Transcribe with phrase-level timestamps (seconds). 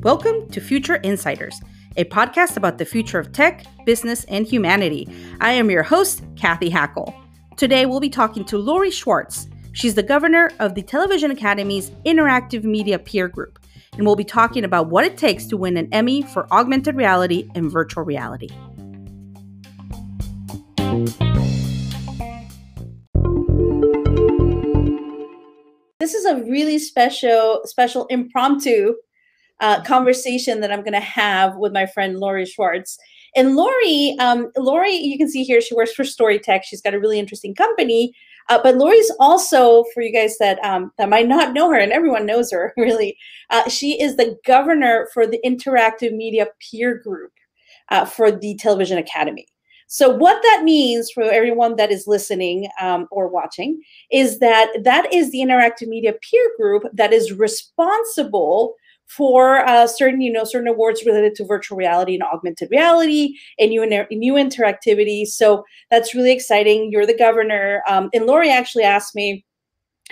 [0.00, 1.60] Welcome to Future Insiders,
[1.98, 5.06] a podcast about the future of tech, business, and humanity.
[5.42, 7.14] I am your host, Cathy Hackl.
[7.58, 9.48] Today, we'll be talking to Lori Schwartz.
[9.72, 13.58] She's the governor of the Television Academy's Interactive Media Peer Group,
[13.92, 17.50] and we'll be talking about what it takes to win an Emmy for augmented reality
[17.54, 18.48] and virtual reality.
[26.00, 28.94] This is a really special, special impromptu
[29.58, 32.96] uh, conversation that I'm going to have with my friend Lori Schwartz.
[33.34, 36.60] And Lori, um, Lori, you can see here she works for Storytech.
[36.62, 38.12] She's got a really interesting company.
[38.48, 41.92] Uh, but Lori's also, for you guys that um, that might not know her, and
[41.92, 43.18] everyone knows her really,
[43.50, 47.32] uh, she is the governor for the Interactive Media Peer Group
[47.88, 49.48] uh, for the Television Academy.
[49.88, 55.12] So what that means for everyone that is listening um, or watching is that that
[55.12, 58.74] is the Interactive Media Peer Group that is responsible
[59.06, 63.70] for uh, certain, you know, certain awards related to virtual reality and augmented reality and
[63.70, 65.26] new, new interactivity.
[65.26, 66.92] So that's really exciting.
[66.92, 67.82] You're the governor.
[67.88, 69.46] Um, and Lori actually asked me,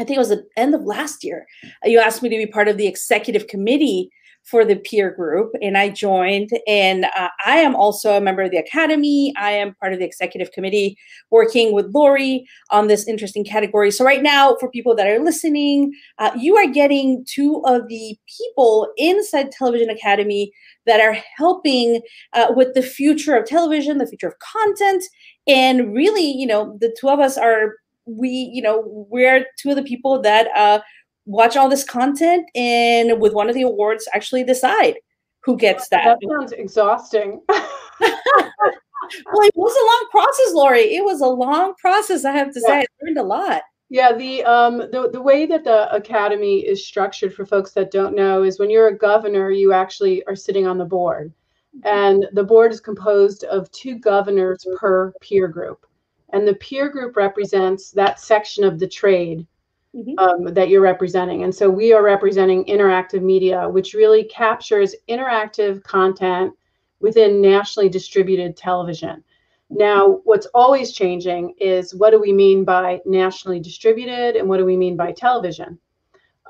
[0.00, 1.46] I think it was the end of last year,
[1.84, 4.10] you asked me to be part of the executive committee
[4.46, 6.50] for the peer group and I joined.
[6.68, 9.34] And uh, I am also a member of the academy.
[9.36, 10.96] I am part of the executive committee
[11.30, 13.90] working with Lori on this interesting category.
[13.90, 18.16] So, right now, for people that are listening, uh, you are getting two of the
[18.38, 20.52] people inside Television Academy
[20.86, 22.00] that are helping
[22.32, 25.02] uh, with the future of television, the future of content.
[25.48, 27.74] And really, you know, the two of us are
[28.06, 30.78] we you know we're two of the people that uh,
[31.26, 34.94] watch all this content and with one of the awards actually decide
[35.42, 36.18] who gets that.
[36.20, 37.40] That sounds exhausting.
[37.48, 37.60] well,
[38.00, 40.94] it was a long process, Lori.
[40.94, 42.66] It was a long process, I have to yeah.
[42.66, 42.80] say.
[42.80, 43.62] I learned a lot.
[43.88, 48.16] Yeah, the um the, the way that the academy is structured for folks that don't
[48.16, 51.32] know is when you're a governor, you actually are sitting on the board.
[51.76, 51.86] Mm-hmm.
[51.86, 55.86] And the board is composed of two governors per peer group.
[56.32, 59.46] And the peer group represents that section of the trade
[59.96, 60.18] mm-hmm.
[60.18, 61.42] um, that you're representing.
[61.44, 66.52] And so we are representing interactive media, which really captures interactive content
[67.00, 69.22] within nationally distributed television.
[69.68, 74.64] Now, what's always changing is what do we mean by nationally distributed and what do
[74.64, 75.78] we mean by television?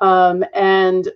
[0.00, 1.08] Um, and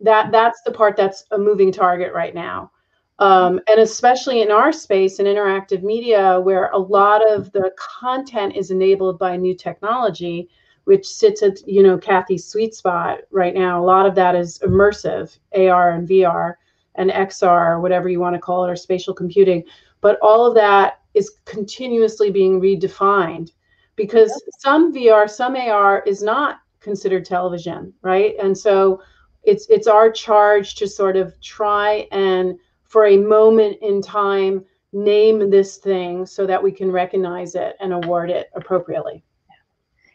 [0.00, 2.70] that that's the part that's a moving target right now.
[3.18, 8.56] Um, and especially in our space in interactive media, where a lot of the content
[8.56, 10.48] is enabled by new technology,
[10.84, 13.82] which sits at you know Cathy's sweet spot right now.
[13.82, 16.54] A lot of that is immersive AR and VR
[16.96, 19.64] and XR, whatever you want to call it, or spatial computing.
[20.00, 23.52] But all of that is continuously being redefined
[23.96, 28.34] because some VR, some AR is not considered television, right?
[28.42, 29.02] And so
[29.42, 35.50] it's it's our charge to sort of try and for a moment in time name
[35.50, 39.24] this thing so that we can recognize it and award it appropriately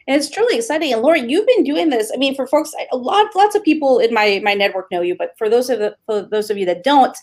[0.07, 0.93] and it's truly exciting.
[0.93, 2.11] And Lori, you've been doing this.
[2.13, 5.15] I mean, for folks, a lot, lots of people in my my network know you,
[5.17, 7.17] but for those of the, for those of you that don't,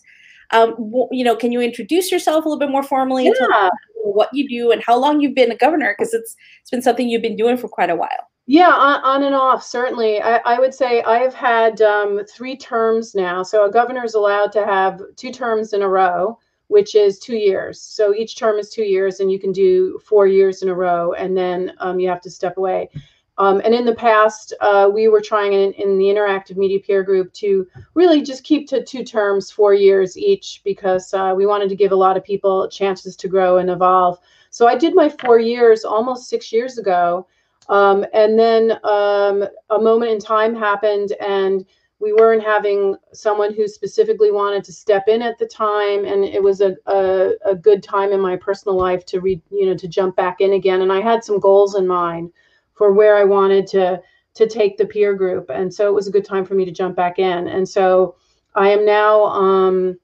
[0.50, 0.75] um,
[1.11, 3.25] you know, can you introduce yourself a little bit more formally?
[3.25, 3.71] Yeah.
[3.94, 5.94] what you do and how long you've been a governor?
[5.97, 8.28] Because it's it's been something you've been doing for quite a while.
[8.47, 10.21] Yeah, on, on and off, certainly.
[10.21, 13.43] I, I, would say I've had um, three terms now.
[13.43, 16.39] So a governor is allowed to have two terms in a row
[16.69, 17.81] which is two years.
[17.81, 21.13] So each term is two years, and you can do four years in a row,
[21.13, 22.89] and then um, you have to step away.
[23.37, 27.03] Um, and in the past, uh, we were trying in, in, the interactive media peer
[27.03, 31.69] group to really just keep to two terms, four years each, because uh, we wanted
[31.71, 34.21] to give a lot of people chances to grow and evolve.
[34.51, 37.27] So I did my four years almost six years ago.
[37.69, 41.65] Um, and then um, a moment in time happened, and
[42.00, 46.43] we weren't having someone who specifically wanted to step in at the time and it
[46.43, 49.88] was a, a, a, good time in my personal life to read you know to
[49.88, 50.82] jump back in again.
[50.82, 52.31] And i had some goals in mind
[52.75, 54.00] for where i wanted to
[54.35, 55.49] to take the peer group.
[55.49, 57.49] And so it was a good time for me to jump back in.
[57.49, 58.17] And so
[58.55, 59.99] i am now um,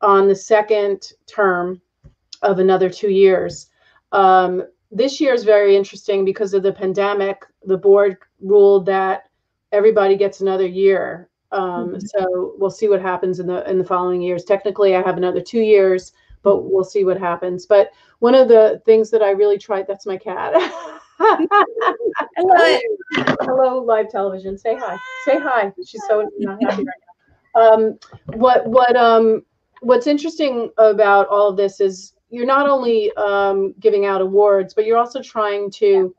[0.00, 1.80] on the second term
[2.42, 3.68] of another two years.
[4.12, 7.44] Um, this year is very interesting because of the pandemic.
[7.64, 9.29] The board ruled that
[9.72, 11.98] everybody gets another year um, mm-hmm.
[11.98, 14.44] So we'll see what happens in the in the following years.
[14.44, 16.12] Technically, I have another two years,
[16.42, 17.66] but we'll see what happens.
[17.66, 17.90] But
[18.20, 20.52] one of the things that I really tried that's my cat.
[21.18, 22.78] Hello,
[23.40, 24.56] Hello, live television.
[24.56, 24.96] Say hi.
[25.24, 25.72] Say hi.
[25.84, 27.60] She's so not happy right now.
[27.60, 27.98] Um,
[28.38, 29.42] what what um
[29.80, 34.86] what's interesting about all of this is you're not only um, giving out awards, but
[34.86, 36.14] you're also trying to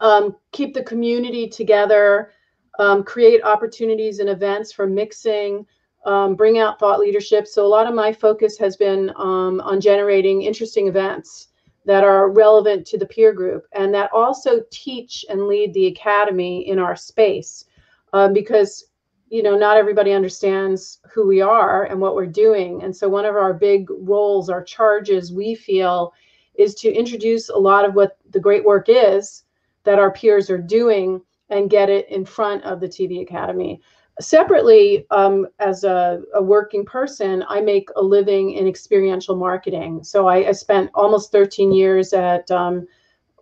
[0.00, 2.30] um, keep the community together
[2.78, 5.66] um, create opportunities and events for mixing,
[6.04, 7.46] um, bring out thought leadership.
[7.46, 11.48] So a lot of my focus has been um, on generating interesting events
[11.84, 16.68] that are relevant to the peer group and that also teach and lead the academy
[16.68, 17.64] in our space
[18.12, 18.86] um, because
[19.28, 23.24] you know not everybody understands who we are and what we're doing and so one
[23.24, 26.12] of our big roles our charges we feel
[26.54, 29.44] is to introduce a lot of what the great work is
[29.84, 31.20] that our peers are doing
[31.52, 33.80] and get it in front of the tv academy.
[34.20, 40.02] Separately um, as a, a, working person i make a living in experiential marketing.
[40.02, 42.86] So i, I spent almost 13 years at um,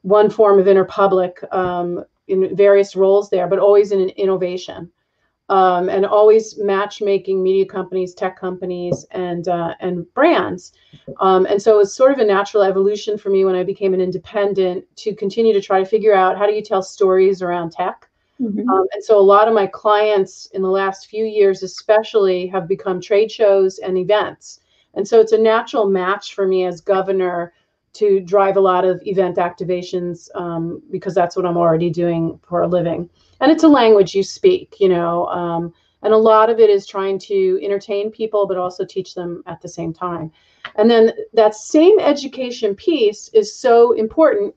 [0.03, 4.91] one form of interpublic um, in various roles there but always in innovation
[5.50, 10.73] um, and always matchmaking media companies, tech companies, and uh, and brands.
[11.19, 13.93] Um, and so it was sort of a natural evolution for me when I became
[13.93, 17.73] an independent to continue to try to figure out how do you tell stories around
[17.73, 18.08] tech.
[18.41, 18.69] Mm-hmm.
[18.70, 22.69] Um, and so a lot of my clients in the last few years, especially, have
[22.69, 24.61] become trade shows and events.
[24.94, 27.52] And so it's a natural match for me as governor
[27.94, 32.62] to drive a lot of event activations um, because that's what I'm already doing for
[32.62, 35.72] a living and it's a language you speak you know um,
[36.02, 39.60] and a lot of it is trying to entertain people but also teach them at
[39.60, 40.32] the same time.
[40.76, 44.54] And then that same education piece is so important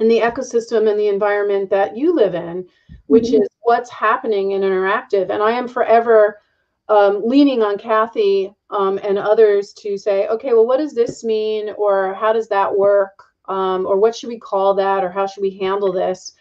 [0.00, 2.66] in the ecosystem and the environment that you live in
[3.06, 3.42] which mm-hmm.
[3.42, 5.30] is what's happening in interactive.
[5.30, 6.40] And i am forever
[6.88, 11.70] um, leaning on cathy um, and others to say okay well what does this mean?
[11.78, 13.22] Or how does that work?
[13.46, 15.04] Um, or what should we call that?
[15.04, 16.32] Or how should we handle this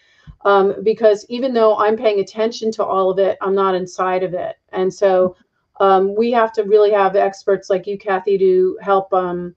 [0.45, 4.33] um, because even though I'm paying attention to all of it, I'm not inside of
[4.33, 4.57] it.
[4.71, 5.35] And so
[5.79, 9.55] um, we have to really have experts like you, Cathy, to help, um,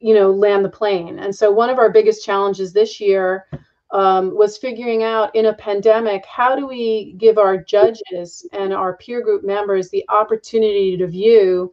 [0.00, 1.18] you know, land the plane.
[1.18, 3.46] And so one of our biggest challenges this year
[3.92, 8.96] um, was figuring out in a pandemic, how do we give our judges and our
[8.96, 11.72] peer group members the opportunity to view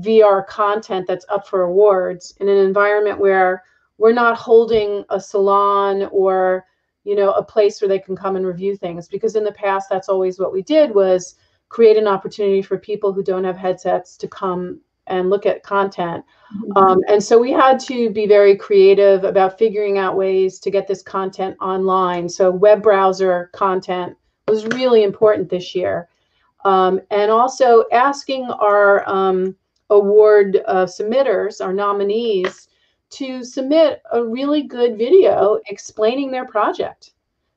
[0.00, 3.62] VR content that's up for awards in an environment where
[3.98, 6.66] we're not holding a salon or
[7.06, 9.88] you know a place where they can come and review things because in the past
[9.88, 11.36] that's always what we did was
[11.68, 16.24] create an opportunity for people who don't have headsets to come and look at content.
[16.52, 16.76] Mm-hmm.
[16.76, 20.88] um, and so we had to be very creative about figuring out ways to get
[20.88, 22.28] this content online.
[22.28, 24.16] So web browser content
[24.48, 26.08] was really important this year.
[26.64, 29.54] Um, and also asking our um,
[29.90, 32.68] award uh, submitters our nominees
[33.10, 37.12] to submit a really good video explaining their project.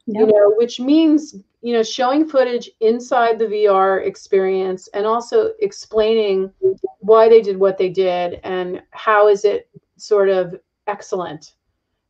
[0.06, 0.20] Yep.
[0.20, 6.52] You know, which means you know showing footage inside the VR experience and also explaining
[7.00, 11.54] why they did what they did and how is it sort of excellent.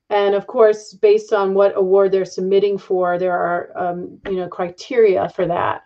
[0.10, 4.48] And of course, based on what award they're submitting for, there are um, you know
[4.48, 5.84] criteria for that.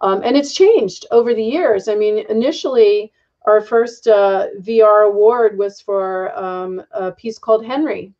[0.00, 1.88] Um, and it's changed over the years.
[1.88, 3.12] I mean, initially
[3.44, 8.12] our first uh, VR award was for um, a piece called Henry.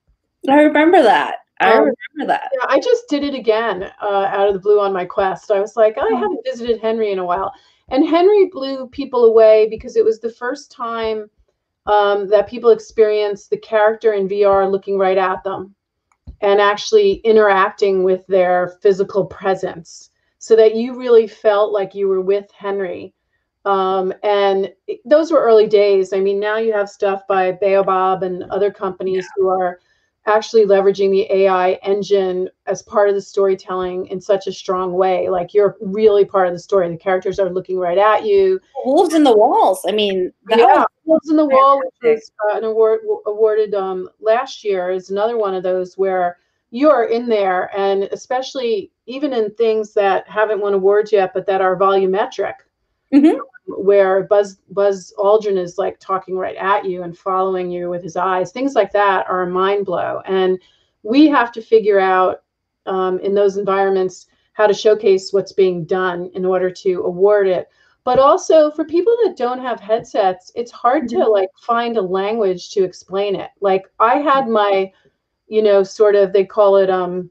[0.49, 1.37] I remember that.
[1.61, 2.51] I um, remember that.
[2.53, 5.51] Yeah, I just did it again uh, out of the blue on my quest.
[5.51, 6.17] I was like, I hmm.
[6.17, 7.53] haven't visited Henry in a while.
[7.89, 11.31] And Henry blew people away because it was the first time
[11.87, 15.75] um, that people experienced the character in VR looking right at them
[16.41, 22.21] and actually interacting with their physical presence so that you really felt like you were
[22.21, 23.15] with Henry
[23.65, 24.73] um, and
[25.05, 26.13] those were early days.
[26.13, 29.29] I mean, now you have stuff by Baobab and other companies yeah.
[29.37, 29.81] who are
[30.27, 35.29] actually leveraging the AI engine as part of the storytelling in such a strong way.
[35.29, 36.89] Like you're really part of the story.
[36.89, 38.61] The characters are looking right at you.
[38.85, 39.81] Wolves in the Walls.
[39.87, 44.65] I mean, yeah, Wolves in the Wall, which was uh, an award awarded um, last
[44.65, 46.39] year, is another one of those where
[46.71, 51.47] you are in there, and especially even in things that haven't won awards yet, but
[51.47, 52.55] that are volumetric.
[53.15, 58.03] Mm-hmm where Buzz Buzz Aldrin is like talking right at you and following you with
[58.03, 58.53] his eyes.
[58.53, 60.59] Things like that are a mind blow, and
[61.03, 62.43] we have to figure out
[62.87, 67.69] um, in those environments how to showcase what's being done in order to award it.
[68.05, 71.33] But also for people that don't have headsets, it's hard to mm-hmm.
[71.33, 73.51] like find a language to explain it.
[73.61, 74.93] Like I had my,
[75.49, 77.31] you know, sort of they call it um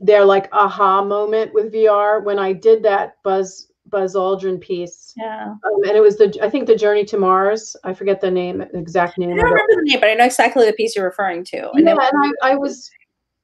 [0.00, 5.14] their like aha moment with VR when I did that Buzz Buzz Aldrin piece.
[5.16, 5.54] Yeah.
[5.64, 7.76] Um, and it was the I think the Journey to Mars.
[7.84, 9.32] I forget the name, exact name.
[9.32, 9.76] I don't remember it.
[9.76, 11.70] the name, but I know exactly the piece you're referring to.
[11.72, 12.90] And yeah, and I, I was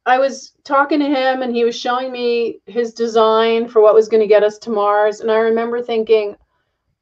[0.04, 4.08] I was talking to him and he was showing me his design for what was
[4.08, 5.20] going to get us to Mars.
[5.20, 6.36] And I remember thinking,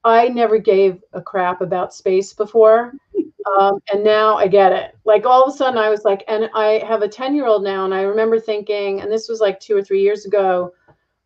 [0.05, 2.93] I never gave a crap about space before.
[3.59, 4.95] Um, and now I get it.
[5.07, 7.65] Like all of a sudden I was like, and I have a 10 year old
[7.65, 7.87] now.
[7.87, 10.73] And I remember thinking, and this was like two or three years ago,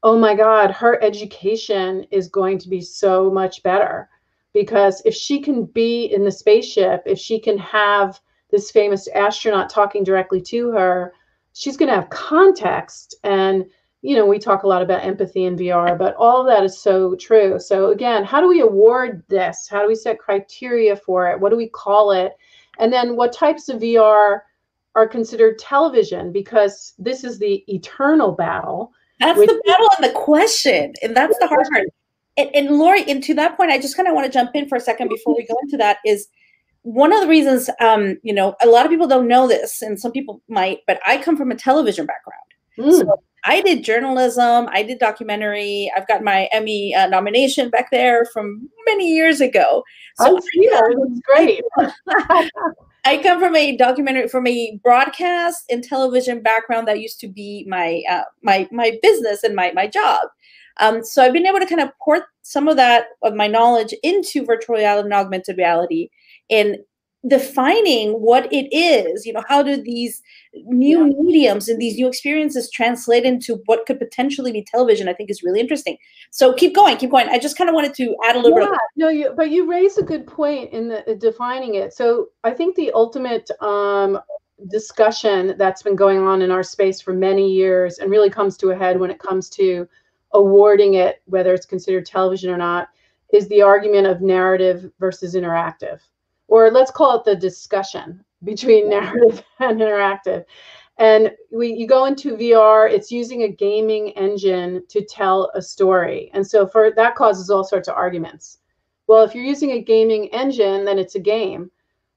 [0.04, 4.11] oh my God, her education is going to be so much better.
[4.52, 8.20] Because if she can be in the spaceship, if she can have
[8.50, 11.14] this famous astronaut talking directly to her,
[11.54, 13.16] she's going to have context.
[13.25, 13.64] And,
[14.02, 16.78] you know, we talk a lot about empathy in VR, but all of that is
[16.78, 17.58] so true.
[17.58, 19.66] So, again, how do we award this?
[19.68, 21.40] How do we set criteria for it?
[21.40, 22.34] What do we call it?
[22.78, 24.40] And then what types of VR
[24.94, 26.30] are considered television?
[26.30, 28.92] Because this is the eternal battle.
[29.21, 30.92] That's the battle and the question.
[31.02, 31.88] And that's the hard part.
[32.37, 34.68] And, and Lori, and to that point, I just kind of want to jump in
[34.68, 36.26] for a second before we go into that is
[36.83, 39.99] one of the reasons, um, you know, a lot of people don't know this, and
[39.99, 42.42] some people might, but I come from a television background.
[42.78, 42.99] Mm.
[42.99, 45.90] So I did journalism, I did documentary.
[45.97, 49.83] I've got my Emmy uh, nomination back there from many years ago.
[50.16, 51.62] So oh, yeah, that's great.
[53.04, 57.66] I come from a documentary, from a broadcast and television background that used to be
[57.68, 60.28] my uh, my my business and my my job.
[60.80, 63.94] Um, so I've been able to kind of port some of that of my knowledge
[64.02, 66.08] into virtual reality and augmented reality
[66.50, 66.78] and
[67.26, 70.23] defining what it is you know how do these
[70.66, 71.12] new yeah.
[71.19, 75.43] mediums and these new experiences translate into what could potentially be television i think is
[75.43, 75.97] really interesting
[76.31, 78.66] so keep going keep going i just kind of wanted to add a little yeah,
[78.66, 81.95] bit of- no you but you raised a good point in the uh, defining it
[81.95, 84.21] so i think the ultimate um
[84.71, 88.71] discussion that's been going on in our space for many years and really comes to
[88.71, 89.87] a head when it comes to
[90.33, 92.88] awarding it, whether it's considered television or not,
[93.33, 96.00] is the argument of narrative versus interactive.
[96.49, 100.45] Or let's call it the discussion between narrative and interactive.
[100.99, 106.31] And we, you go into VR, it's using a gaming engine to tell a story.
[106.35, 108.59] And so for that causes all sorts of arguments.
[109.07, 111.71] Well, if you're using a gaming engine, then it's a game.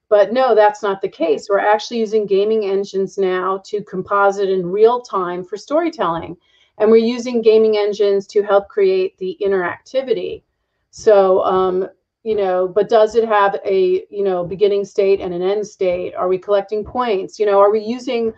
[0.08, 1.48] But no, that's not the case.
[1.50, 6.36] We're actually using gaming engines now to composite in real time for storytelling.
[6.78, 10.44] And we're using gaming engines to help create the interactivity.
[10.90, 11.88] So, um,
[12.24, 16.14] you know, but does it have a, you know, beginning state and an end state?
[16.14, 17.38] Are we collecting points?
[17.38, 18.32] You know, are we using,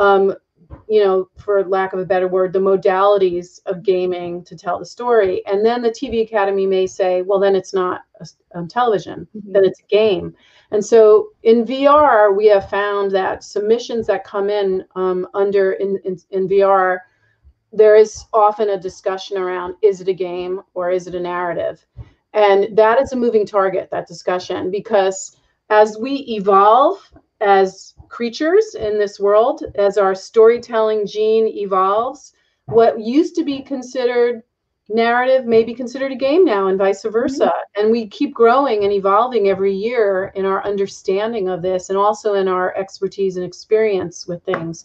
[0.00, 0.34] um,
[0.88, 4.86] you know, for lack of a better word, the modalities of gaming to tell the
[4.86, 5.44] story?
[5.46, 9.52] And then the TV Academy may say, well, then it's not a, um, television, mm-hmm.
[9.52, 10.34] then it's a game.
[10.70, 15.98] And so in VR, we have found that submissions that come in um, under in,
[16.04, 16.98] in, in VR
[17.72, 21.84] there is often a discussion around is it a game or is it a narrative?
[22.36, 25.38] And that is a moving target, that discussion, because
[25.70, 32.34] as we evolve as creatures in this world, as our storytelling gene evolves,
[32.66, 34.42] what used to be considered
[34.90, 37.46] narrative may be considered a game now and vice versa.
[37.46, 37.82] Mm-hmm.
[37.82, 42.34] and we keep growing and evolving every year in our understanding of this and also
[42.34, 44.84] in our expertise and experience with things.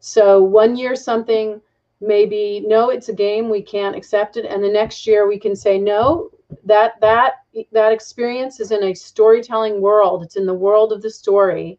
[0.00, 1.60] So one year something
[2.00, 4.44] maybe no it's a game we can't accept it.
[4.44, 6.30] And the next year we can say no
[6.64, 7.34] that that
[7.72, 10.22] that experience is in a storytelling world.
[10.22, 11.78] It's in the world of the story.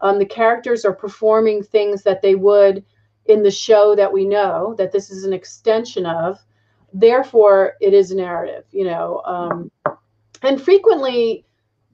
[0.00, 2.84] Um, the characters are performing things that they would
[3.26, 6.38] in the show that we know that this is an extension of.
[6.92, 9.70] Therefore it is a narrative you know um,
[10.42, 11.44] and frequently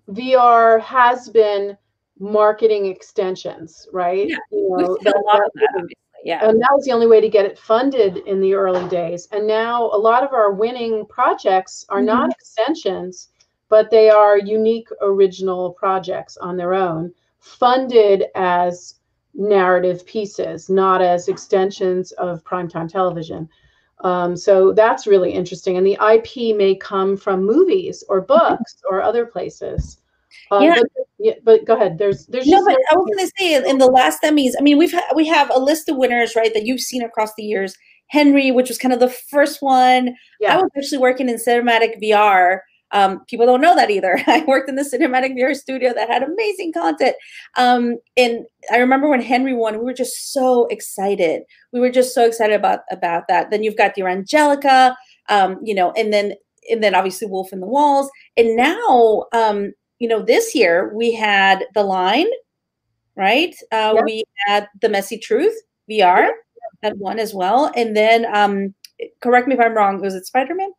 [0.08, 1.76] vr has been
[2.18, 4.28] marketing extensions right?
[4.28, 5.88] Yeah, you know, that, that,
[6.24, 6.48] yeah.
[6.48, 9.28] And that was the only way to get it funded in the early days.
[9.32, 12.06] And now a lot of our winning projects are mm-hmm.
[12.06, 13.28] not extensions,
[13.68, 18.96] but they are unique original projects on their own, funded as
[19.34, 23.48] narrative pieces, not as extensions of primetime television.
[24.00, 25.76] Um, so that's really interesting.
[25.76, 29.98] And the IP may come from movies or books or other places.
[30.50, 30.74] Um, yeah.
[30.76, 31.98] But, yeah, but go ahead.
[31.98, 34.52] There's there's no, but I was going to say in the last Emmys.
[34.58, 37.30] I mean, we've ha- we have a list of winners, right, that you've seen across
[37.36, 37.74] the years.
[38.08, 40.14] Henry, which was kind of the first one.
[40.40, 40.54] Yeah.
[40.54, 42.60] I was actually working in cinematic VR.
[42.92, 44.20] Um, people don't know that either.
[44.26, 47.16] I worked in the cinematic VR studio that had amazing content.
[47.56, 51.42] Um, and I remember when Henry won, we were just so excited.
[51.72, 53.50] We were just so excited about about that.
[53.50, 54.96] Then you've got the Angelica,
[55.28, 56.34] um, you know, and then
[56.70, 58.08] and then obviously Wolf in the Walls.
[58.36, 62.28] And now um, you know, this year we had The Line,
[63.14, 63.54] right?
[63.72, 64.04] Uh, yep.
[64.04, 65.54] We had The Messy Truth
[65.90, 66.30] VR,
[66.82, 67.72] that one as well.
[67.74, 68.74] And then, um,
[69.20, 70.70] correct me if I'm wrong, was it Spider Man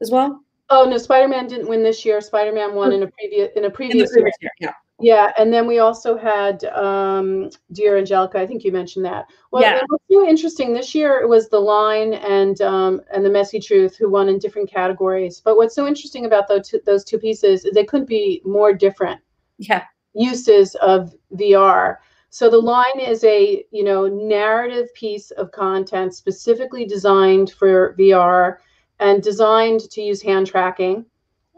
[0.00, 0.40] as well?
[0.70, 2.20] Oh no, Spider Man didn't win this year.
[2.20, 4.50] Spider Man won in a previous in a previous, in previous year.
[4.60, 4.70] year.
[4.70, 4.74] Yeah.
[5.04, 8.38] Yeah, and then we also had um, Dear Angelica.
[8.38, 9.26] I think you mentioned that.
[9.50, 9.76] Well, yeah.
[9.76, 10.72] it was so interesting.
[10.72, 14.38] This year it was The Line and um, and The Messy Truth who won in
[14.38, 15.42] different categories.
[15.44, 18.72] But what's so interesting about those two, those two pieces is they couldn't be more
[18.72, 19.20] different.
[19.58, 19.84] Yeah.
[20.14, 21.98] Uses of VR.
[22.30, 28.56] So the line is a you know narrative piece of content specifically designed for VR
[29.00, 31.04] and designed to use hand tracking,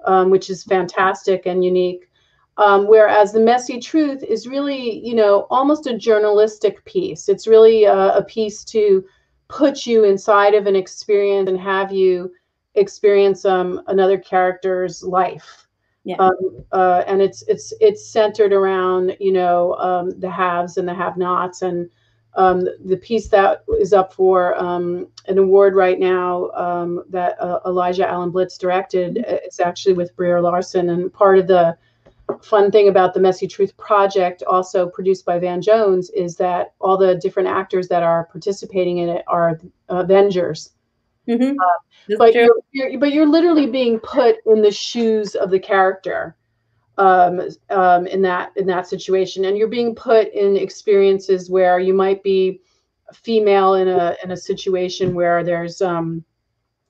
[0.04, 2.08] um, which is fantastic and unique.
[2.58, 7.28] Um, whereas the messy truth is really you know almost a journalistic piece.
[7.28, 9.04] It's really a, a piece to
[9.48, 12.32] put you inside of an experience and have you
[12.74, 15.66] experience um, another character's life
[16.06, 16.16] yeah.
[16.20, 20.94] Um, uh, and it's it's it's centered around you know um, the haves and the
[20.94, 21.90] have-nots, and
[22.34, 27.58] um, the piece that is up for um, an award right now um, that uh,
[27.66, 29.16] Elijah Allan-Blitz directed.
[29.16, 29.34] Mm-hmm.
[29.44, 31.76] It's actually with Brie Larson, and part of the
[32.42, 36.96] fun thing about the Messy Truth project, also produced by Van Jones, is that all
[36.96, 40.70] the different actors that are participating in it are Avengers.
[41.28, 41.58] Mm-hmm.
[41.58, 46.36] Uh, but you're, you're, but you're literally being put in the shoes of the character
[46.98, 47.40] um,
[47.70, 52.22] um, in that in that situation, and you're being put in experiences where you might
[52.22, 52.60] be
[53.12, 56.24] female in a in a situation where there's um,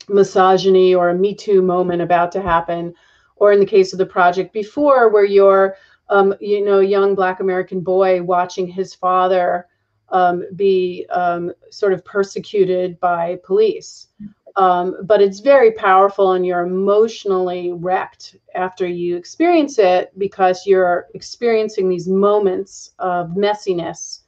[0.09, 2.95] misogyny or a Me Too moment about to happen,
[3.37, 5.76] or in the case of the project before, where you're
[6.09, 9.66] um, you know, young Black American boy watching his father
[10.11, 14.09] um, be um, sort of persecuted by police.
[14.57, 21.09] Um, but it's very powerful and you're emotionally wrecked after you experience it because you're
[21.12, 24.21] experiencing these moments of messiness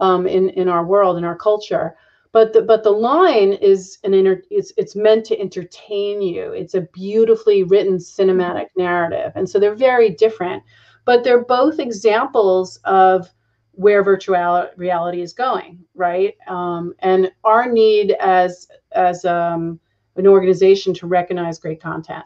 [0.00, 1.96] um, in, in our world, in our culture.
[2.32, 6.52] But the, but the line is an inter, it's, it's meant to entertain you.
[6.52, 9.32] It's a beautifully written cinematic narrative.
[9.34, 10.62] And so they're very different,
[11.04, 13.28] but they're both examples of
[13.72, 16.34] where virtual reality is going, right?
[16.48, 19.80] Um, and our need as as um,
[20.16, 22.24] an organization to recognize great content,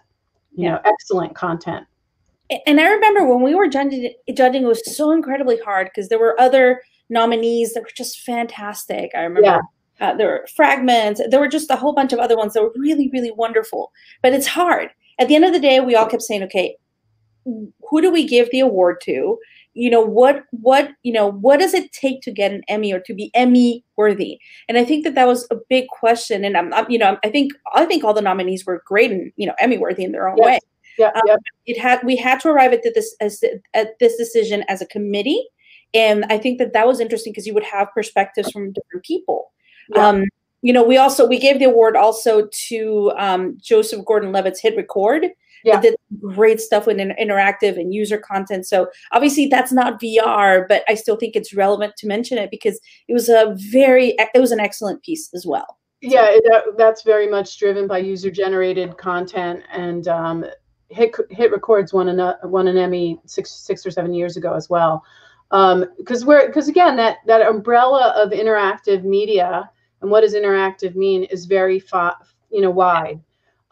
[0.53, 0.73] you yeah.
[0.73, 1.87] know, excellent content.
[2.67, 6.19] And I remember when we were judging, judging it was so incredibly hard because there
[6.19, 9.11] were other nominees that were just fantastic.
[9.15, 9.49] I remember.
[9.49, 9.61] Yeah.
[10.01, 11.21] Uh, there were fragments.
[11.31, 13.93] There were just a whole bunch of other ones that were really, really wonderful.
[14.23, 14.91] But it's hard.
[15.19, 16.77] At the end of the day, we all kept saying, okay,
[17.45, 19.39] who do we give the award to?
[19.77, 22.99] you know what what you know what does it take to get an emmy or
[22.99, 26.73] to be emmy worthy and i think that that was a big question and i'm,
[26.73, 29.55] I'm you know i think i think all the nominees were great and you know
[29.61, 30.47] emmy worthy in their own yes.
[30.47, 30.59] way
[30.99, 31.37] yeah, um, yeah.
[31.67, 35.47] it had we had to arrive at this as, at this decision as a committee
[35.93, 39.53] and i think that that was interesting because you would have perspectives from different people
[39.95, 40.09] yeah.
[40.09, 40.25] um,
[40.63, 45.27] you know we also we gave the award also to um, joseph gordon-levitt's hit record
[45.67, 45.81] yeah.
[45.81, 48.67] did great stuff with interactive and user content.
[48.67, 52.81] So obviously that's not VR, but I still think it's relevant to mention it because
[53.09, 55.79] it was a very it was an excellent piece as well.
[56.01, 56.45] Yeah, it,
[56.77, 60.45] that's very much driven by user generated content and um,
[60.89, 64.71] Hit Hit Records won an won an Emmy six six or seven years ago as
[64.71, 65.05] well.
[65.51, 69.69] Because um, we're because again that that umbrella of interactive media
[70.03, 71.83] and what does interactive mean is very
[72.51, 73.21] you know wide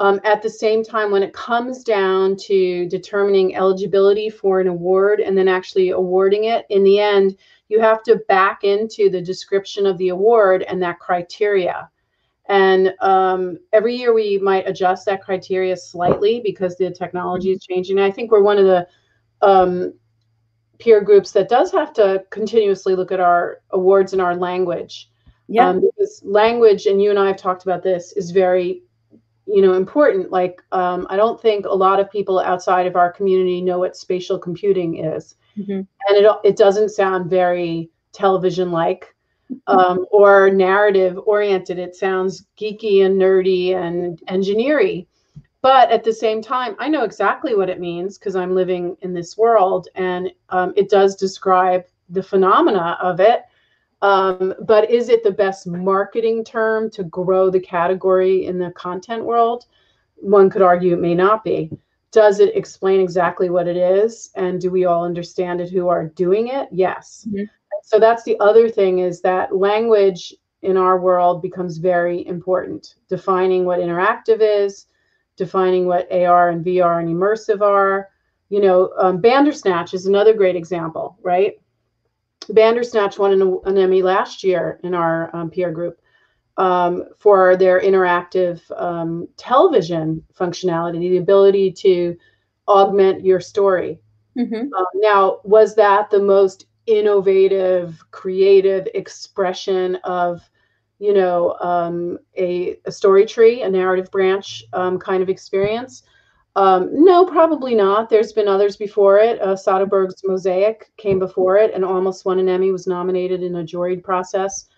[0.01, 5.21] um, at the same time, when it comes down to determining eligibility for an award
[5.21, 7.37] and then actually awarding it, in the end,
[7.69, 11.89] you have to back into the description of the award and that criteria.
[12.49, 17.99] And um, every year we might adjust that criteria slightly because the technology is changing.
[17.99, 18.87] I think we're one of the
[19.43, 19.95] um,
[20.79, 25.09] peer groups that does have to continuously look at our awards and our language.
[25.49, 25.69] Yeah.
[25.69, 28.83] Um, because language, and you and I have talked about this, is very
[29.47, 30.31] you know important.
[30.31, 33.97] Like um, i don't think a lot of people outside of our community know what
[33.97, 35.37] spatial computing is.
[35.59, 35.73] Mm-hmm.
[35.73, 39.15] and it, it doesn't sound very television like
[39.69, 45.07] um, or narrative oriented it sounds geeky and nerdy and engineering
[45.63, 49.15] but at the same time i know exactly what it means because i'm living in
[49.15, 53.43] this world and um, it does describe the phenomena of it
[54.05, 59.25] um, but is it the best marketing term to grow the category in the content
[59.25, 59.65] world?
[60.17, 61.71] One could argue it may not be.
[62.13, 64.31] Does it explain exactly what it is?
[64.35, 66.69] And do we all understand it who are doing it?
[66.71, 67.27] Yes.
[67.27, 67.45] Mm-hmm.
[67.83, 72.97] So that's the other thing is that language in our world becomes very important.
[73.09, 74.85] Defining what interactive is,
[75.39, 78.11] defining what AR and VR and immersive are.
[78.51, 81.55] You know, um, Bandersnatch is another great example, right?
[82.51, 86.01] Bandersnatch won an, an Emmy last year in our um, peer group
[86.57, 92.17] um, for their interactive um, television functionality, the ability to
[92.69, 94.01] augment your story.
[94.39, 94.73] Mm-hmm.
[94.75, 100.43] Um, now, was that the most innovative, creative expression of,
[100.99, 106.03] you know, um, a, a, story tree, a narrative branch um, kind of experience?
[106.57, 108.09] Um, no, probably not.
[108.09, 109.41] There's been others before it.
[109.41, 113.65] Uh, Soderbergh's Mosaic came before it and almost won an Emmy, was nominated in a
[113.65, 114.69] juried process.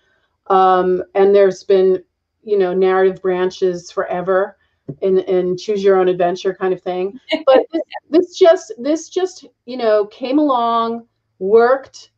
[0.47, 2.03] Um, and there's been,
[2.43, 4.57] you know, narrative branches forever
[5.01, 7.19] in, in choose your own adventure kind of thing.
[7.45, 11.05] But this, this just, this just, you know, came along,
[11.37, 12.11] worked,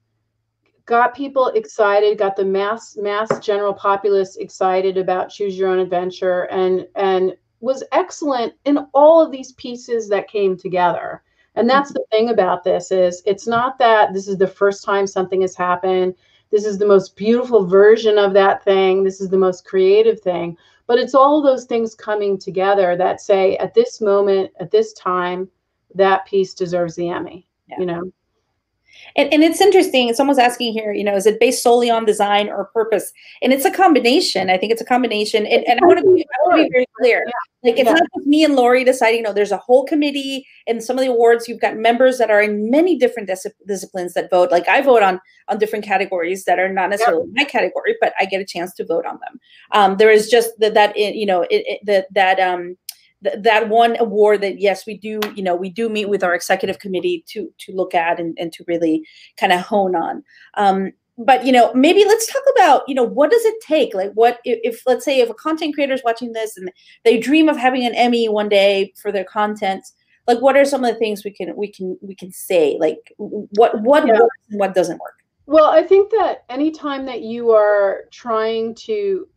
[0.89, 6.43] got people excited, got the mass mass general populace excited about choose your own adventure,
[6.45, 11.23] and and was excellent in all of these pieces that came together.
[11.55, 15.05] And that's the thing about this is it's not that this is the first time
[15.05, 16.15] something has happened.
[16.51, 19.03] This is the most beautiful version of that thing.
[19.03, 20.57] This is the most creative thing.
[20.87, 25.49] But it's all those things coming together that say at this moment, at this time,
[25.95, 27.47] that piece deserves the Emmy.
[27.67, 27.79] Yeah.
[27.79, 28.11] You know?
[29.15, 30.13] And, and it's interesting.
[30.13, 33.11] Someone's asking here, you know, is it based solely on design or purpose?
[33.41, 34.49] And it's a combination.
[34.49, 35.45] I think it's a combination.
[35.45, 36.25] And, and I want to be,
[36.55, 37.25] be very clear.
[37.63, 37.93] Like it's yeah.
[37.93, 39.23] not just me and Lori deciding.
[39.23, 42.41] No, there's a whole committee, and some of the awards you've got members that are
[42.41, 44.49] in many different dis- disciplines that vote.
[44.49, 48.25] Like I vote on on different categories that are not necessarily my category, but I
[48.25, 49.39] get a chance to vote on them.
[49.71, 52.77] Um, there is just that that you know it, it, that that um
[53.23, 56.33] th- that one award that yes we do you know we do meet with our
[56.33, 59.03] executive committee to to look at and, and to really
[59.37, 60.23] kind of hone on.
[60.55, 63.93] Um, but you know maybe let's talk about you know what does it take?
[63.93, 66.71] Like what if, if, let's say if a content creator is watching this and
[67.03, 69.85] they dream of having an emmy one day for their content
[70.29, 72.77] like what are some of the things we can we can we can say?
[72.79, 74.13] Like what what yeah.
[74.13, 75.15] works and what doesn't work?
[75.47, 79.27] Well i think that anytime that you are trying to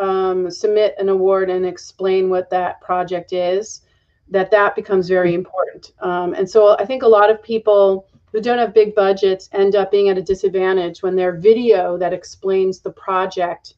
[0.00, 3.82] um, submit an award and explain what that project is,
[4.30, 5.92] that that becomes very important.
[6.00, 9.74] Um, and so I think a lot of people who don't have big budgets end
[9.74, 13.74] up being at a disadvantage when their video that explains the project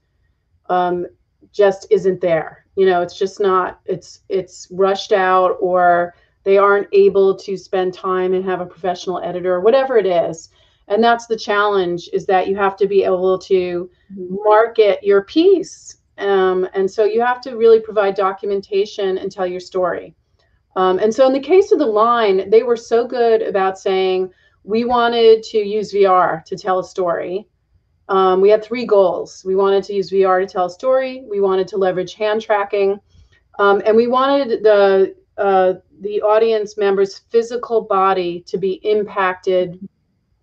[0.69, 1.07] um,
[1.53, 2.67] just isn't there.
[2.77, 3.81] You know, it's just not.
[3.85, 9.21] It's it's rushed out, or they aren't able to spend time and have a professional
[9.21, 10.49] editor, or whatever it is.
[10.89, 14.35] And that's the challenge: is that you have to be able to mm-hmm.
[14.35, 19.61] market your piece um, and so you have to really provide documentation and tell your
[19.61, 20.15] story.
[20.77, 24.31] Um, and so in the case of the line, they were so good about saying
[24.63, 27.49] we wanted to use VR to tell a story.
[28.09, 29.43] Um, we had three goals.
[29.45, 31.25] We wanted to use VR to tell a story.
[31.29, 32.99] We wanted to leverage hand tracking,
[33.59, 39.79] um, and we wanted the uh, the audience members' physical body to be impacted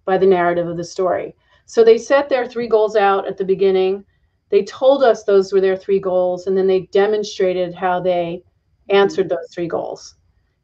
[0.05, 1.35] by the narrative of the story.
[1.65, 4.05] So they set their three goals out at the beginning
[4.49, 8.43] they told us those were their three goals and then they demonstrated how they
[8.89, 10.15] answered those three goals.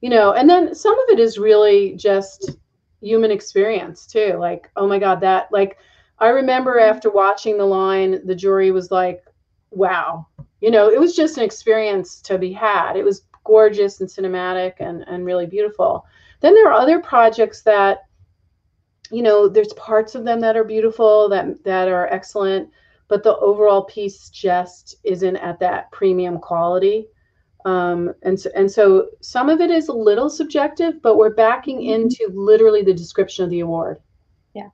[0.02, 2.58] You know and then some of it is really just
[3.02, 4.36] human experience too.
[4.40, 5.78] Like oh my god that like
[6.20, 9.24] i remember after watching the line the jury was like
[9.72, 10.28] wow.
[10.62, 12.96] You know it was just an experience to be had.
[12.96, 16.06] It was gorgeous and cinematic and and really beautiful.
[16.40, 18.06] Then there are other projects that
[19.12, 22.70] you know there's parts of them that are beautiful that that are excellent
[23.14, 27.06] but the overall piece just isn't at that premium quality.
[27.64, 31.82] Um, and so, and so some of it is a little subjective, but we're backing
[31.82, 31.94] mm-hmm.
[31.94, 34.00] into literally the description of the award.
[34.56, 34.70] Yeah,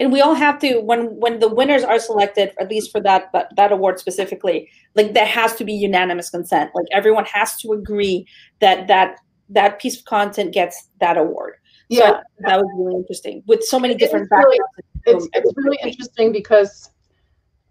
[0.00, 3.30] and we all have to when when the winners are selected, at least for that
[3.32, 6.72] that, that award specifically, like there has to be unanimous consent.
[6.74, 8.26] Like everyone has to agree
[8.58, 11.54] that that that piece of content gets that award.
[11.92, 14.24] So yeah, that was really interesting with so many different.
[14.24, 14.58] It's really,
[15.06, 16.90] it's, it's really interesting because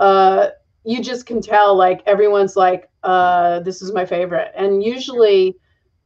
[0.03, 0.49] uh,
[0.83, 4.51] you just can tell like everyone's like, uh, this is my favorite.
[4.53, 5.55] And usually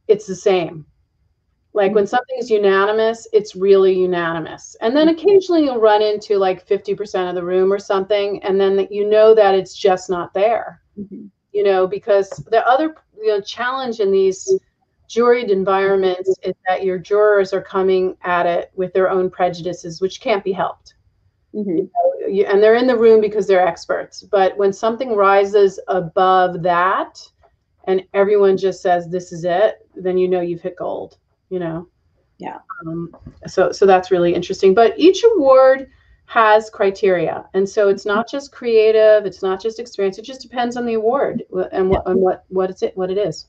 [0.06, 0.86] it's the same.
[1.74, 4.76] Like when something is unanimous, it's really unanimous.
[4.80, 8.86] And then occasionally you'll run into like 50% of the room or something, and then
[8.90, 10.80] you know that it's just not there.
[10.98, 11.26] Mm-hmm.
[11.52, 14.48] You know, because the other you know, challenge in these
[15.08, 20.20] juried environments is that your jurors are coming at it with their own prejudices, which
[20.20, 20.94] can't be helped.
[21.54, 21.70] Mm-hmm.
[21.78, 24.22] You know, and they're in the room because they're experts.
[24.22, 27.20] But when something rises above that,
[27.84, 31.18] and everyone just says this is it, then you know you've hit gold.
[31.50, 31.88] You know.
[32.38, 32.58] Yeah.
[32.86, 34.74] Um, so so that's really interesting.
[34.74, 35.90] But each award
[36.26, 39.26] has criteria, and so it's not just creative.
[39.26, 40.18] It's not just experience.
[40.18, 43.18] It just depends on the award and what and what what it's it what it
[43.18, 43.46] is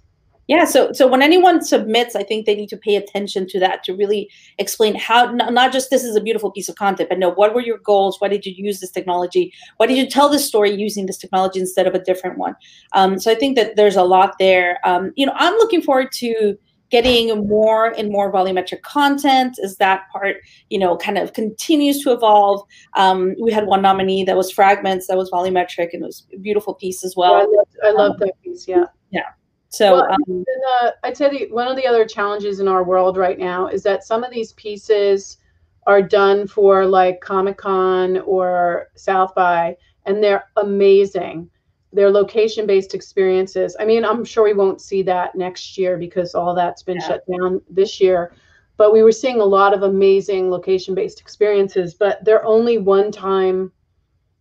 [0.49, 3.83] yeah so so when anyone submits i think they need to pay attention to that
[3.83, 7.29] to really explain how not just this is a beautiful piece of content but no
[7.29, 8.19] what were your goals?
[8.19, 9.53] Why did you use this technology?
[9.77, 12.55] Why did you tell this story using this technology instead of a different one?
[12.93, 14.79] Um, so i think that there's a lot there.
[14.83, 16.57] Um, you know i'm looking forward to
[16.89, 20.37] getting more and more volumetric content as that part
[20.69, 22.61] you know kind of continues to evolve.
[22.95, 26.39] Um, we had one nominee that was fragments that was volumetric and it was a
[26.39, 27.35] beautiful piece as well.
[27.35, 28.85] I, love, I love um, that piece yeah.
[29.11, 29.29] yeah
[29.69, 30.45] So well, um,
[30.81, 33.83] uh, I'd say the, one of the other challenges in our world right now is
[33.83, 35.37] that some of these pieces
[35.85, 41.49] are done for like Comic Con or South by, and they're amazing.
[41.93, 43.75] They're location based experiences.
[43.79, 47.07] I mean, I'm sure we won't see that next year because all that's been yeah.
[47.07, 48.33] shut down this year.
[48.77, 53.11] But we were seeing a lot of amazing location based experiences, but they're only one
[53.11, 53.71] time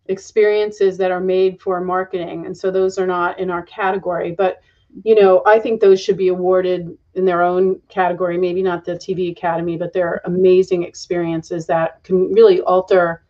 [0.05, 2.45] experiences that are made for marketing.
[2.47, 4.31] And so those are not in our category.
[4.31, 4.61] But
[5.03, 8.93] you know, I think those should be awarded in their own category, maybe not the
[8.93, 13.23] TV Academy, but they're amazing experiences that can really alter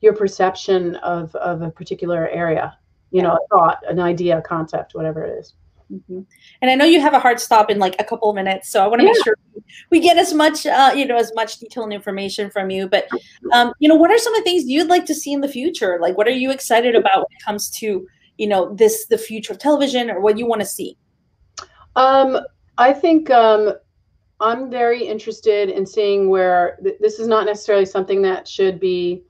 [0.00, 2.76] your perception of, of a particular area,
[3.10, 3.28] you yeah.
[3.28, 5.54] know, a thought, an idea, a concept, whatever it is.
[5.92, 6.20] Mm-hmm.
[6.62, 8.82] And I know you have a hard stop in like a couple of minutes, so
[8.82, 9.12] I want to yeah.
[9.12, 9.34] make sure
[9.90, 12.88] we get as much, uh, you know, as much detail and information from you.
[12.88, 13.08] But,
[13.52, 15.48] um, you know, what are some of the things you'd like to see in the
[15.48, 15.98] future?
[16.00, 19.52] Like, what are you excited about when it comes to, you know, this the future
[19.52, 20.96] of television, or what you want to see?
[21.96, 22.38] Um,
[22.78, 23.72] I think um,
[24.38, 29.24] I'm very interested in seeing where th- this is not necessarily something that should be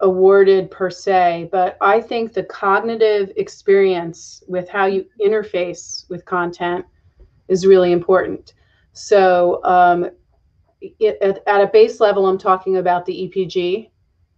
[0.00, 6.84] awarded per se, but I think the cognitive experience with how you interface with content
[7.46, 8.54] is really important.
[8.94, 10.10] So, um,
[10.80, 13.90] it, at, at, a base level, I'm talking about the EPG,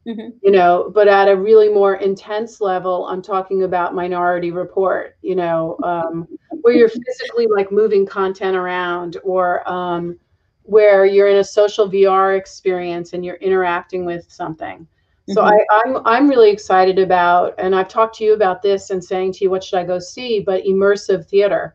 [0.06, 0.36] mm-hmm.
[0.42, 5.34] you know, but at a really more intense level, I'm talking about Minority Report, you
[5.34, 6.28] know, um,
[6.62, 10.18] where you're physically like moving content around or um,
[10.62, 14.86] where you're in a social VR experience and you're interacting with something.
[15.28, 15.54] So mm-hmm.
[15.70, 19.32] I, I'm I'm really excited about, and I've talked to you about this and saying
[19.34, 20.40] to you, what should I go see?
[20.40, 21.74] But immersive theater.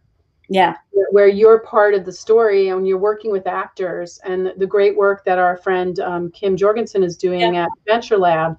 [0.50, 0.76] Yeah.
[1.12, 5.24] Where you're part of the story and you're working with actors and the great work
[5.26, 7.64] that our friend um, Kim Jorgensen is doing yeah.
[7.64, 8.58] at Venture Lab.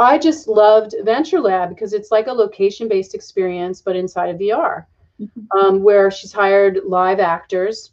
[0.00, 4.36] I just loved Venture Lab because it's like a location based experience, but inside of
[4.40, 4.86] VR,
[5.20, 5.58] mm-hmm.
[5.58, 7.92] um, where she's hired live actors.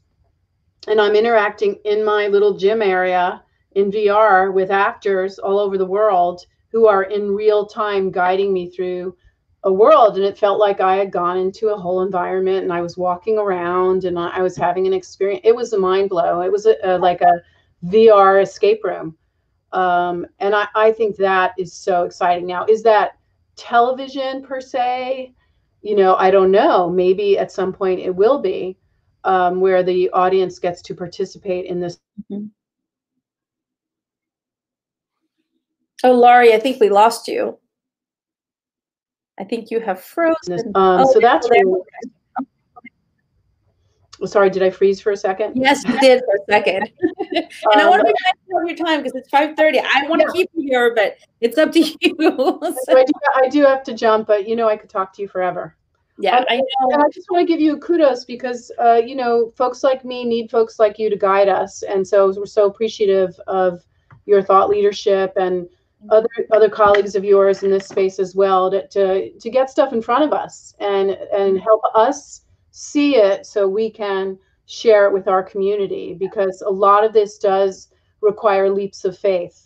[0.87, 5.85] And I'm interacting in my little gym area in VR with actors all over the
[5.85, 9.15] world who are in real time guiding me through
[9.65, 12.81] a world and it felt like i had gone into a whole environment and i
[12.81, 16.51] was walking around and i was having an experience it was a mind blow it
[16.51, 17.41] was a, a, like a
[17.85, 19.17] vr escape room.
[19.71, 22.47] Um, and I, I think that is so exciting.
[22.47, 23.17] Now is that
[23.57, 25.33] television per se?
[25.81, 28.75] You know i don't know maybe at some point it will be
[29.23, 31.99] um, where the audience gets to participate in this
[32.31, 32.47] mm-hmm.
[36.03, 37.59] oh lori i think we lost you
[39.39, 40.59] I think you have frozen.
[40.75, 41.81] Um, oh, so that's really,
[44.25, 45.55] sorry, did I freeze for a second?
[45.55, 46.89] Yes, you did for a second.
[47.01, 49.83] and um, I want to be mindful of your time because it's 5.30.
[49.83, 50.33] I want to yeah.
[50.33, 52.15] keep you here, but it's up to you.
[52.19, 52.97] so.
[52.97, 55.27] I, do, I do have to jump, but you know I could talk to you
[55.27, 55.75] forever.
[56.17, 56.91] Yeah, um, I know.
[56.91, 60.23] And I just want to give you kudos because, uh, you know, folks like me
[60.23, 61.83] need folks like you to guide us.
[61.83, 63.83] And so we're so appreciative of
[64.25, 65.67] your thought leadership and
[66.09, 69.93] other other colleagues of yours in this space as well to, to to get stuff
[69.93, 75.13] in front of us and and help us see it so we can share it
[75.13, 77.89] with our community because a lot of this does
[78.21, 79.65] require leaps of faith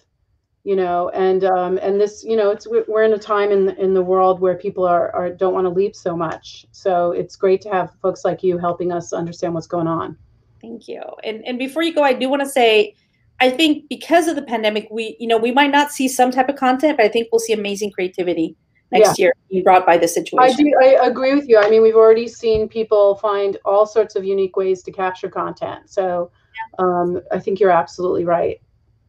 [0.63, 3.93] you know and um, and this you know it's we're in a time in in
[3.93, 6.65] the world where people are, are don't want to leap so much.
[6.71, 10.17] So it's great to have folks like you helping us understand what's going on.
[10.61, 11.01] Thank you.
[11.23, 12.95] And and before you go i do want to say
[13.41, 16.49] I think because of the pandemic, we you know we might not see some type
[16.49, 18.55] of content, but I think we'll see amazing creativity
[18.91, 19.25] next yeah.
[19.25, 20.39] year being brought by the situation.
[20.39, 20.73] I do.
[20.81, 21.57] I agree with you.
[21.57, 25.89] I mean, we've already seen people find all sorts of unique ways to capture content.
[25.89, 26.31] So
[26.77, 28.59] um, I think you're absolutely right.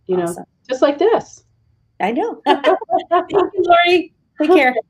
[0.06, 0.36] You awesome.
[0.36, 1.44] know, just like this.
[2.00, 2.40] I know.
[2.46, 4.12] Thank you, Lori.
[4.40, 4.74] Take care.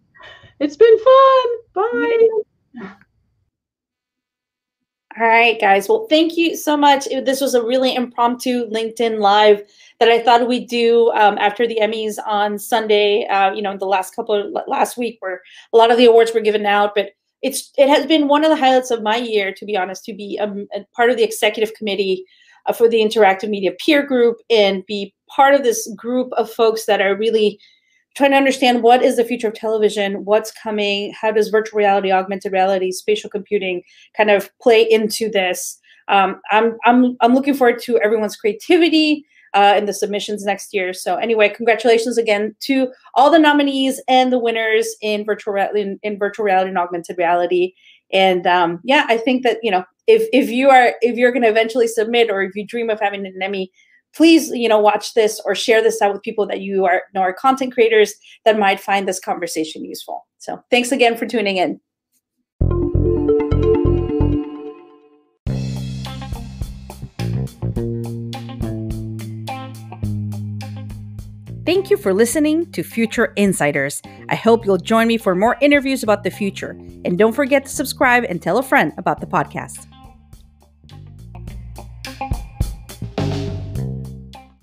[0.62, 1.88] It's been fun.
[2.82, 2.98] Bye.
[5.18, 5.88] All right, guys.
[5.88, 7.06] Well, thank you so much.
[7.06, 9.62] This was a really impromptu LinkedIn live
[9.98, 13.26] that I thought we'd do um, after the Emmys on Sunday.
[13.26, 15.42] Uh, you know, the last couple of last week, where
[15.72, 16.94] a lot of the awards were given out.
[16.94, 17.10] But
[17.42, 20.14] it's it has been one of the highlights of my year, to be honest, to
[20.14, 22.24] be um, a part of the executive committee
[22.66, 26.86] uh, for the Interactive Media Peer Group and be part of this group of folks
[26.86, 27.58] that are really
[28.16, 32.10] trying to understand what is the future of television, what's coming, how does virtual reality,
[32.10, 33.82] augmented reality, spatial computing
[34.16, 35.78] kind of play into this.
[36.08, 40.92] Um, I'm, I'm, I'm looking forward to everyone's creativity uh, in the submissions next year.
[40.92, 46.18] So anyway, congratulations again to all the nominees and the winners in virtual in, in
[46.18, 47.74] virtual reality and augmented reality.
[48.12, 51.42] And um, yeah, I think that you know if if you are if you're going
[51.42, 53.70] to eventually submit or if you dream of having an Emmy,
[54.14, 57.20] please you know watch this or share this out with people that you are know
[57.20, 61.80] are content creators that might find this conversation useful so thanks again for tuning in
[71.66, 74.02] Thank you for listening to Future Insiders.
[74.28, 76.70] I hope you'll join me for more interviews about the future.
[77.04, 79.89] And don't forget to subscribe and tell a friend about the podcast.